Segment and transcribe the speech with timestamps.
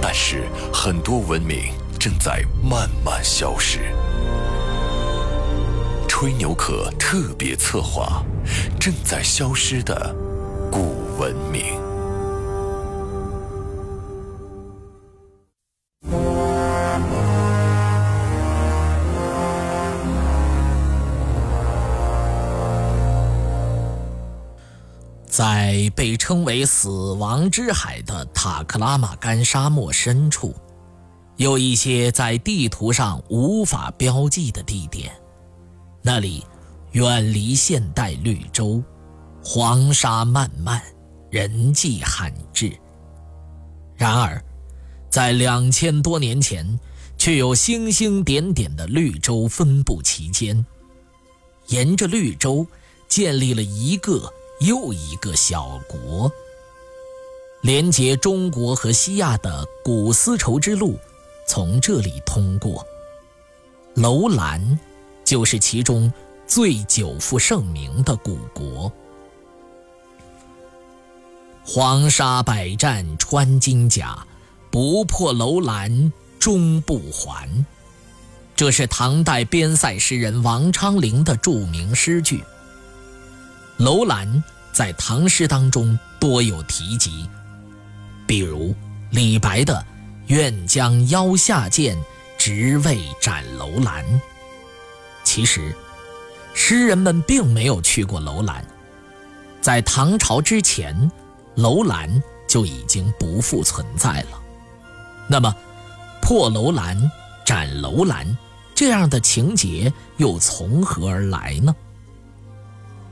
[0.00, 3.80] 但是，很多文明正在慢慢消失。
[6.06, 8.24] 吹牛壳特别策划：
[8.80, 10.14] 正在消失的
[10.70, 11.67] 古文明。
[25.38, 30.52] 在被称为“死亡之海”的塔克拉玛干沙漠深处，
[31.36, 35.12] 有一些在地图上无法标记的地点。
[36.02, 36.44] 那里
[36.90, 38.82] 远离现代绿洲，
[39.40, 40.82] 黄沙漫漫，
[41.30, 42.76] 人迹罕至。
[43.94, 44.42] 然而，
[45.08, 46.66] 在两千多年前，
[47.16, 50.66] 却有星星点点的绿洲分布其间，
[51.68, 52.66] 沿着绿洲
[53.06, 54.32] 建立了一个。
[54.60, 56.30] 又一个小国，
[57.60, 60.98] 连接中国和西亚的古丝绸之路
[61.46, 62.84] 从这里通过。
[63.94, 64.78] 楼兰
[65.24, 66.12] 就是其中
[66.46, 68.92] 最久负盛名的古国。
[71.64, 74.26] 黄沙百战穿金甲，
[74.70, 77.48] 不破楼兰终不还。
[78.56, 82.42] 这是唐代边塞诗人王昌龄的著名诗句。
[83.78, 87.28] 楼兰在唐诗当中多有提及，
[88.26, 88.74] 比如
[89.10, 89.84] 李白的
[90.26, 91.96] “愿将腰下剑，
[92.36, 94.04] 直为斩楼兰”。
[95.22, 95.72] 其实，
[96.54, 98.66] 诗人们并没有去过楼兰，
[99.60, 101.08] 在唐朝之前，
[101.54, 104.42] 楼兰就已经不复存在了。
[105.28, 105.54] 那么，
[106.20, 107.10] 破楼兰、
[107.44, 108.36] 斩楼兰
[108.74, 111.72] 这样的情节又从何而来呢？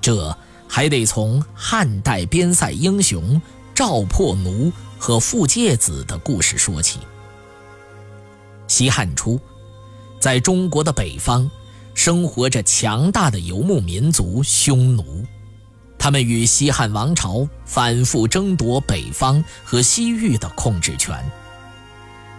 [0.00, 0.36] 这。
[0.68, 3.40] 还得从汉代边塞英雄
[3.74, 7.00] 赵破奴和傅介子的故事说起。
[8.68, 9.40] 西汉初，
[10.18, 11.48] 在中国的北方，
[11.94, 15.24] 生活着强大的游牧民族匈奴，
[15.98, 21.14] 他们与西汉王朝反复争夺北方和西域的控制权。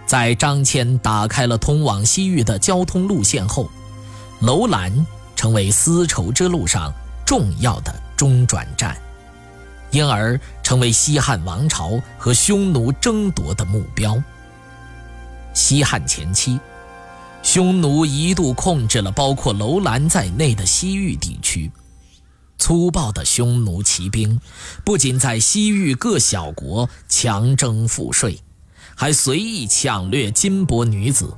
[0.06, 3.70] 在张骞打开了通往西域的交通路线后，
[4.40, 6.92] 楼兰成为丝绸之路上
[7.26, 7.94] 重要的。
[8.18, 9.00] 中转站，
[9.92, 14.20] 因而成为西汉王朝和匈奴争夺的目标。
[15.54, 16.58] 西汉前期，
[17.44, 21.70] 匈奴一度控制了包括楼兰在内的西域地区。
[22.58, 24.40] 粗暴的匈奴骑兵
[24.84, 28.36] 不仅在西域各小国强征赋税，
[28.96, 31.32] 还随意抢掠金帛女子。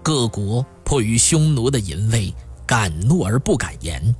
[0.00, 2.32] 各国迫于匈奴的淫威，
[2.64, 4.14] 敢怒而不敢言。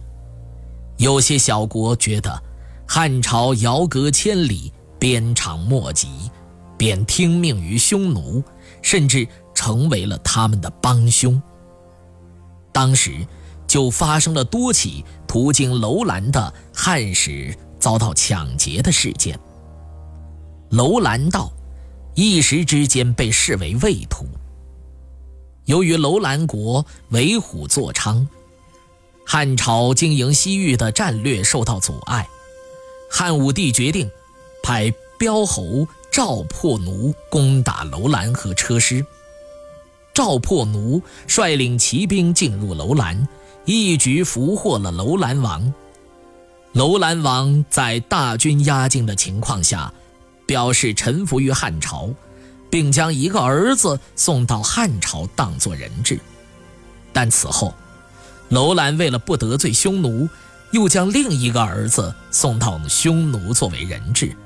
[1.03, 2.41] 有些小国觉得
[2.87, 6.07] 汉朝遥隔千里，鞭长莫及，
[6.79, 8.41] 便听命于匈奴，
[8.83, 11.43] 甚至成为了他们的帮凶。
[12.71, 13.27] 当时
[13.67, 19.37] 就发生了多起途经楼兰的汉使遭到抢劫的事件。
[20.71, 21.51] 楼兰道
[22.15, 24.25] 一时之间被视为畏途。
[25.65, 28.25] 由于楼兰国为虎作伥。
[29.25, 32.28] 汉朝经营西域的战略受到阻碍，
[33.10, 34.10] 汉武帝决定
[34.62, 39.05] 派标侯赵破奴攻打楼兰和车师。
[40.12, 43.27] 赵破奴率领骑兵进入楼兰，
[43.65, 45.72] 一举俘获了楼兰王。
[46.72, 49.93] 楼兰王在大军压境的情况下，
[50.47, 52.10] 表示臣服于汉朝，
[52.69, 56.19] 并将一个儿子送到汉朝当做人质。
[57.13, 57.72] 但此后，
[58.53, 60.28] 楼兰为了不得罪匈奴，
[60.72, 64.37] 又将另一个儿子送到匈奴作为人质，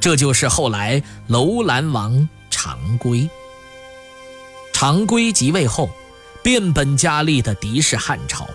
[0.00, 3.28] 这就是后来楼兰王常归。
[4.72, 5.90] 常归即位后，
[6.42, 8.48] 变本加厉地敌视汉朝，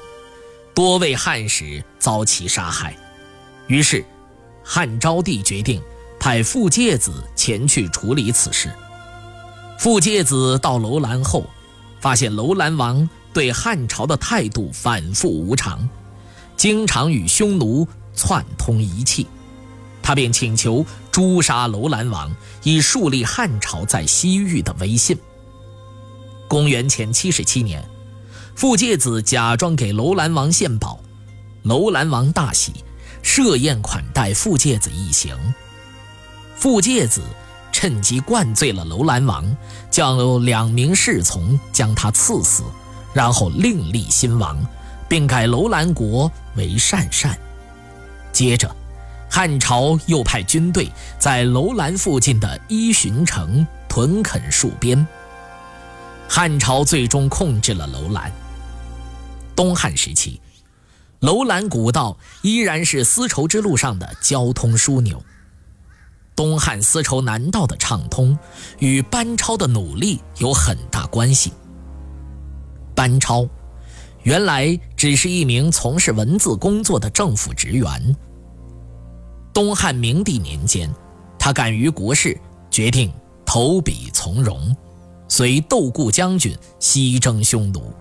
[0.74, 2.98] 多位汉使遭其杀害。
[3.68, 4.04] 于是，
[4.63, 5.80] 汉昭帝决定
[6.19, 8.72] 派傅介子前去处理此事。
[9.77, 11.45] 傅介子到楼兰后，
[12.00, 13.07] 发现楼兰王。
[13.33, 15.88] 对汉朝的态度反复无常，
[16.57, 19.28] 经常与匈奴串通一气，
[20.01, 22.30] 他便请求诛杀楼兰王，
[22.63, 25.18] 以树立汉朝在西域的威信。
[26.48, 27.83] 公元前七十七年，
[28.56, 31.00] 傅介子假装给楼兰王献宝，
[31.63, 32.74] 楼兰王大喜，
[33.22, 35.38] 设宴款待傅介子一行。
[36.57, 37.22] 傅介子
[37.72, 39.56] 趁机灌醉了楼兰王，
[39.89, 42.63] 叫两名侍从将他赐死，
[43.13, 44.58] 然后另立新王，
[45.08, 47.38] 并改楼兰国为鄯善。
[48.31, 48.75] 接着。
[49.34, 55.08] 汉朝又派军队在楼兰附近的伊巡城屯垦戍边。
[56.28, 58.30] 汉朝最终控制了楼兰。
[59.56, 60.42] 东汉时期，
[61.22, 65.24] 楼兰古道依然是丝绸之路上的交通枢纽。
[66.36, 68.38] 东汉丝绸南道的畅通
[68.80, 71.54] 与班超的努力有很大关系。
[73.01, 73.50] 班超
[74.21, 78.15] 原来只是一名从事文字工作的政府职员。
[79.51, 80.88] 东汉明帝年间，
[81.39, 82.39] 他敢于国事，
[82.69, 83.12] 决定
[83.44, 84.77] 投笔从戎，
[85.27, 87.92] 随窦固将军西征匈奴。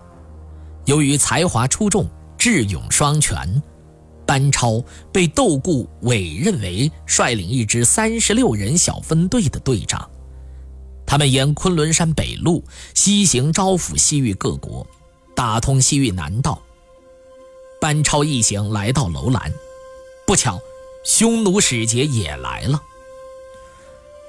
[0.84, 2.06] 由于才华出众、
[2.36, 3.62] 智勇双全，
[4.26, 10.09] 班超被窦固委任为率领一支三十六人小分队的队长。
[11.10, 12.62] 他们沿昆仑山北路
[12.94, 14.86] 西行，招抚西域各国，
[15.34, 16.62] 打通西域南道。
[17.80, 19.52] 班超一行来到楼兰，
[20.24, 20.60] 不巧。
[21.02, 22.80] 匈奴使节也来了，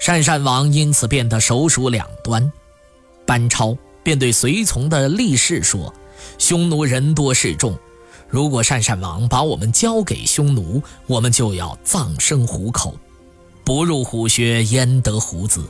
[0.02, 2.52] 鄯善王因此变得手鼠两端。
[3.28, 5.94] 班超便对随从的力士说
[6.40, 7.78] ：“匈奴人多势众，
[8.28, 12.98] 如果鄯善王把我们交给匈奴，我们就要葬身虎口。
[13.64, 15.64] 不入虎穴，焉得虎子？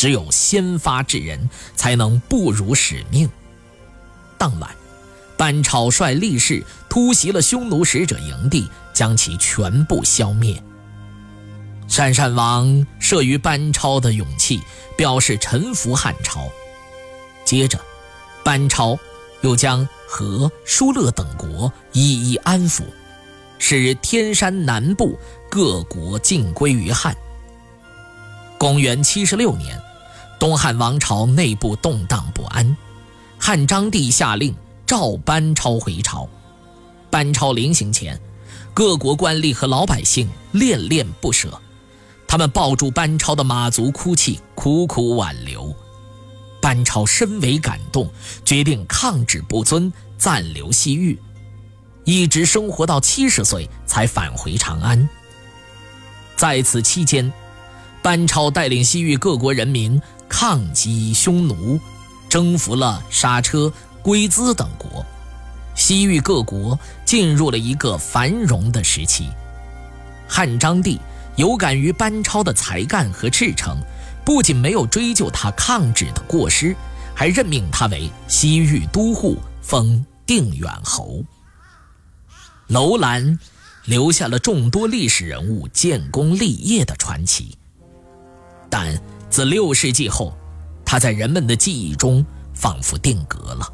[0.00, 3.28] 只有先发制人，才能不辱使命。”
[4.38, 4.70] 当晚，
[5.36, 8.66] 班超率力士突袭了匈奴使者营地。
[8.92, 10.62] 将其全部消灭。
[11.88, 14.60] 鄯善王慑于班超的勇气，
[14.94, 16.50] 表示臣服汉朝。
[17.42, 17.80] 接着，
[18.44, 18.98] 班超
[19.40, 22.82] 又将和、疏勒等国一一安抚，
[23.58, 25.18] 使天山南部
[25.50, 27.16] 各国尽归于汉。
[28.58, 29.80] 公元七十六年，
[30.40, 32.74] 东汉王朝内部动荡不安，
[33.38, 34.56] 汉章帝下令
[34.86, 36.26] 召班超回朝。
[37.10, 38.18] 班超临行前。
[38.72, 41.60] 各国官吏和老百姓恋恋不舍，
[42.26, 45.74] 他们抱住班超的马足哭泣，苦苦挽留。
[46.62, 48.10] 班超深为感动，
[48.44, 51.18] 决定抗旨不遵，暂留西域，
[52.04, 55.06] 一直生活到七十岁才返回长安。
[56.36, 57.30] 在此期间，
[58.00, 61.78] 班超带领西域各国人民抗击匈奴，
[62.28, 65.04] 征服了莎车、龟兹等国。
[65.74, 69.28] 西域各国进入了一个繁荣的时期。
[70.28, 71.00] 汉章帝
[71.36, 73.76] 有感于班超的才干和赤诚，
[74.24, 76.74] 不仅没有追究他抗旨的过失，
[77.14, 81.24] 还任命他为西域都护，封定远侯。
[82.68, 83.36] 楼兰
[83.84, 87.58] 留下了众多历史人物建功立业的传奇，
[88.70, 88.96] 但
[89.30, 90.36] 自六世纪后，
[90.84, 93.72] 他在人们的记忆中仿佛定格了。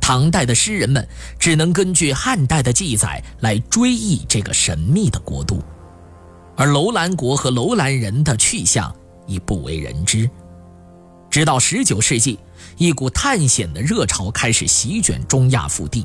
[0.00, 1.06] 唐代的诗人们
[1.38, 5.62] 只能根据汉代的记载来追忆这个神秘的国度，
[6.56, 8.94] 而楼兰国和楼兰人的去向
[9.26, 10.28] 已不为人知。
[11.30, 12.38] 直到19世纪，
[12.76, 16.04] 一股探险的热潮开始席卷中亚腹地，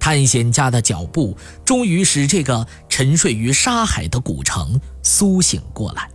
[0.00, 6.10] 探险家的脚步终于使这个沉睡于沙海的古城苏醒过来。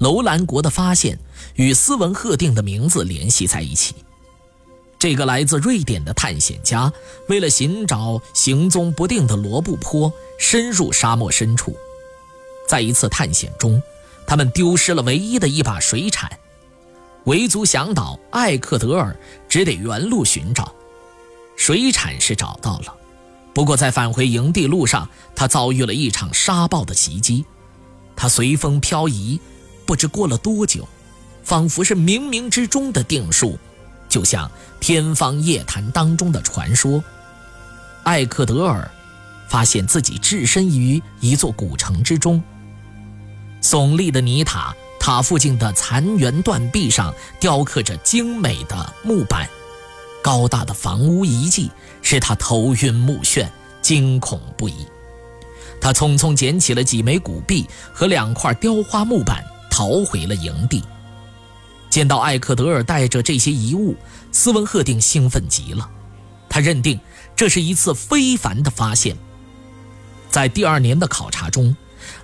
[0.00, 1.18] 楼兰国的发现
[1.54, 3.94] 与斯文赫定的名字联系在一起。
[4.98, 6.92] 这个来自瑞典的探险家，
[7.28, 11.76] 为了寻找行踪不定的罗布泊，深入沙漠深处。
[12.66, 13.82] 在一次探险中，
[14.26, 16.30] 他们丢失了唯一的一把水铲。
[17.24, 19.14] 维族向导艾克德尔
[19.48, 20.74] 只得原路寻找，
[21.56, 22.94] 水铲是找到了，
[23.52, 27.44] 不过在返回营地路上，他遭遇了一场沙暴的袭击，
[28.16, 29.38] 他随风漂移，
[29.90, 30.88] 不知过了多久，
[31.42, 33.58] 仿佛是冥冥之中的定数。
[34.08, 37.02] 就像天方夜谭当中的传说，
[38.04, 38.88] 艾克德尔
[39.48, 42.40] 发现自己置身于一座古城之中。
[43.60, 49.48] 耸立的泥塔塔附近的残垣断壁上雕刻着精美的木板，
[50.22, 51.68] 高大的房屋遗迹
[52.00, 53.44] 使他头晕目眩，
[53.82, 54.86] 惊恐不已。
[55.80, 60.82] 他匆匆捡起了几枚古币和两块雕花木板，逃回了营地。
[61.88, 63.96] 见到艾克德尔带着这些遗物，
[64.30, 65.88] 斯文赫定兴奋极了。
[66.48, 66.98] 他认定
[67.34, 69.16] 这是一次非凡的发现。
[70.30, 71.74] 在第二年的考察中，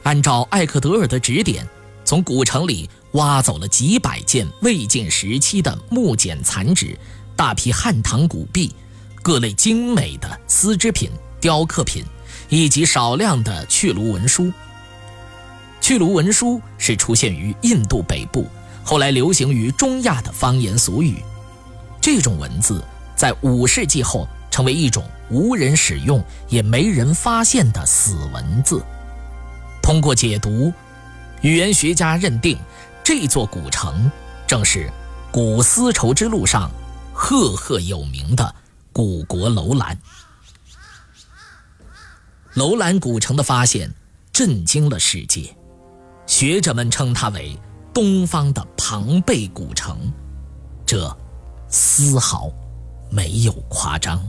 [0.03, 1.67] 按照艾克德尔的指点，
[2.05, 6.97] 从古城里挖走了几百件魏晋时期的木简残纸、
[7.35, 8.73] 大批汉唐古币、
[9.23, 11.11] 各类精美的丝织品、
[11.41, 12.05] 雕刻品，
[12.49, 14.53] 以及少量的去卢文书。
[15.87, 18.49] 去卢文书是出现于印度北部，
[18.83, 21.23] 后来流行于中亚的方言俗语。
[22.01, 28.85] 这种文字在五世纪后成为一种无人使用也没人发现的死文字。
[29.81, 30.73] 通过解读，
[31.41, 32.59] 语言学家认定
[33.05, 34.11] 这座古城
[34.45, 34.91] 正是
[35.31, 36.69] 古丝绸之路上
[37.13, 38.53] 赫赫有名的
[38.93, 39.97] 古国楼兰。
[42.55, 43.95] 楼兰古城的发现
[44.33, 45.57] 震惊了世界，
[46.27, 47.57] 学者们称它为
[47.95, 49.97] 东方的庞贝古城。
[50.85, 51.17] 这。
[51.69, 52.51] 丝毫
[53.11, 54.23] 没有夸张。